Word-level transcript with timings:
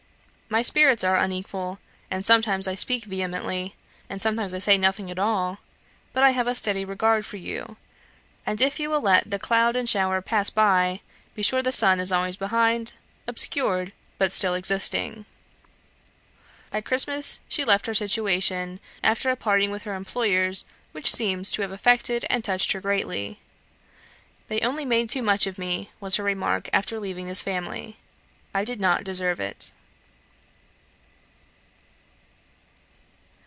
My 0.53 0.61
spirits 0.61 1.01
are 1.05 1.15
unequal, 1.15 1.79
and 2.09 2.25
sometimes 2.25 2.67
I 2.67 2.75
speak 2.75 3.05
vehemently, 3.05 3.73
and 4.09 4.19
sometimes 4.19 4.53
I 4.53 4.57
say 4.57 4.77
nothing 4.77 5.09
at 5.09 5.17
all; 5.17 5.59
but 6.11 6.25
I 6.25 6.31
have 6.31 6.45
a 6.45 6.55
steady 6.55 6.83
regard 6.83 7.25
for 7.25 7.37
you, 7.37 7.77
and 8.45 8.59
if 8.61 8.77
you 8.77 8.89
will 8.89 8.99
let 8.99 9.31
the 9.31 9.39
cloud 9.39 9.77
and 9.77 9.89
shower 9.89 10.21
pass 10.21 10.49
by, 10.49 10.99
be 11.35 11.41
sure 11.41 11.63
the 11.63 11.71
sun 11.71 12.01
is 12.01 12.11
always 12.11 12.35
behind, 12.35 12.91
obscured, 13.29 13.93
but 14.17 14.33
still 14.33 14.53
existing." 14.53 15.23
At 16.73 16.83
Christmas 16.83 17.39
she 17.47 17.63
left 17.63 17.85
her 17.85 17.93
situation, 17.93 18.81
after 19.01 19.31
a 19.31 19.37
parting 19.37 19.71
with 19.71 19.83
her 19.83 19.95
employers 19.95 20.65
which 20.91 21.13
seems 21.13 21.49
to 21.51 21.61
have 21.61 21.71
affected 21.71 22.25
and 22.29 22.43
touched 22.43 22.73
her 22.73 22.81
greatly. 22.81 23.39
"They 24.49 24.59
only 24.59 24.83
made 24.83 25.09
too 25.09 25.23
much 25.23 25.47
of 25.47 25.57
me," 25.57 25.91
was 26.01 26.17
her 26.17 26.25
remark, 26.25 26.69
after 26.73 26.99
leaving 26.99 27.27
this 27.27 27.41
family; 27.41 27.95
"I 28.53 28.65
did 28.65 28.81
not 28.81 29.05
deserve 29.05 29.39
it." 29.39 29.71